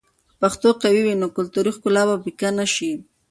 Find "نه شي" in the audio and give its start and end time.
2.59-2.91